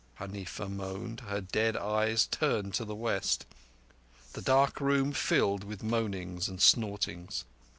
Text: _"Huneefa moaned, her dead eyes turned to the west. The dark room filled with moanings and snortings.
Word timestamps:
_"Huneefa 0.19 0.67
moaned, 0.67 1.19
her 1.27 1.41
dead 1.41 1.77
eyes 1.77 2.25
turned 2.25 2.73
to 2.73 2.83
the 2.85 2.95
west. 2.95 3.45
The 4.33 4.41
dark 4.41 4.81
room 4.81 5.11
filled 5.13 5.63
with 5.63 5.83
moanings 5.83 6.49
and 6.49 6.59
snortings. 6.59 7.45